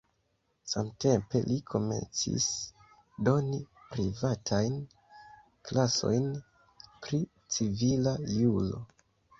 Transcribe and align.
Samtempe 0.69 1.41
li 1.49 1.57
komencis 1.73 2.47
doni 3.29 3.61
privatajn 3.93 4.81
klasojn 5.69 6.29
pri 7.07 7.23
civila 7.59 8.21
juro. 8.41 8.87